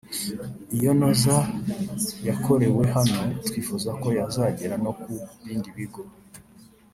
[0.73, 1.37] Iyi Noza
[2.27, 5.11] yakorewe hano twifuza ko yazagera no ku
[5.45, 6.03] bindi bigo